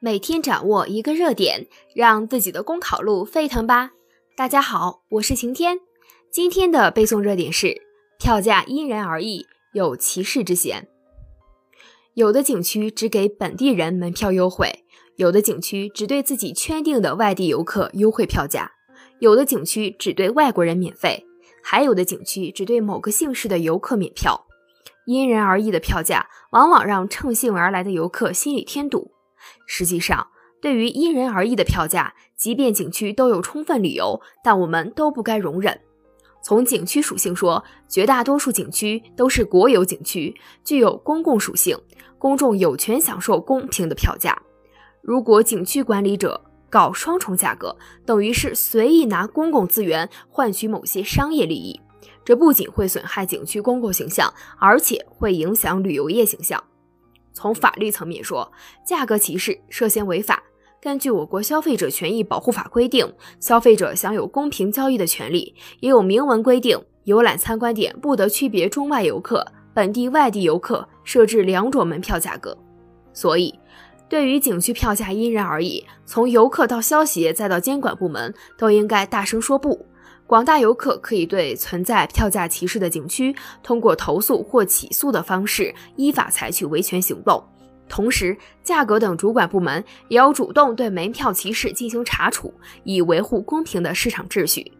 [0.00, 3.90] 每天掌握一个热点，让自己的公考路沸腾吧！
[4.36, 5.80] 大家好，我是晴天。
[6.30, 7.82] 今天的背诵热点是：
[8.16, 10.86] 票价因人而异，有歧视之嫌。
[12.14, 14.84] 有的景区只给本地人门票优惠，
[15.16, 18.70] 有的景区只对自己圈定的外地游客优惠票价，
[19.18, 21.26] 有的景区只对外国人免费，
[21.60, 24.46] 还有的景区只对某个姓氏的游客免票。
[25.06, 29.10] 因人而异的票价，往往让乘兴而来的游客心里添堵。
[29.66, 30.28] 实际上，
[30.60, 35.80] 对于因人而异的票价，即便景区都有充分理由，但我们都不该容忍。
[36.42, 41.76] 从景区属性说，绝大多数景区都是国有景区，具有公共属性，
[42.16, 44.40] 公众有权享受公平的票价。
[45.02, 51.80] 如果景区管理者搞双重价格，等于是随意拿公共资源换取某些商业利益。
[52.24, 56.62] 这不仅会损害景区公共形象，而且会影响旅游业形象。
[57.38, 58.50] 从法律层面说，
[58.84, 60.42] 价格歧视涉嫌违法。
[60.82, 63.08] 根据我国消费者权益保护法规定，
[63.38, 72.58] 消费者享有公平交易的权利，也有明文规定，游览参观点不得区别中外游客、本地外地游客，设置两种门票价格。
[73.12, 73.56] 所以，
[74.08, 79.86] 对于景区票价因人而异，从游客到消协再到监管部门，都应该大声说不。
[80.28, 87.42] 广大游客可以对存在票价歧视的景区，通过投诉或起诉的方式，依法采取维权行动。
[87.88, 92.52] 同时，价格等主管部门也要主动对门票歧视进行查处，
[92.84, 94.70] 以维护公平的市场秩序。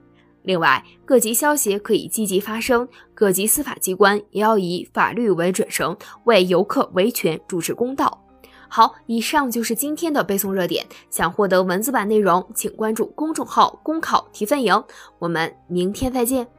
[0.42, 8.22] 另外，各级消协可以积极发声，各级司法机关也要以法律为准绳，为游客维权主持公道。
[8.69, 10.86] 好，以上就是今天的背诵热点。
[11.11, 14.84] 想获得文字版内容，请关注公众号“公考提分营”。
[15.19, 16.58] 我们明天再见。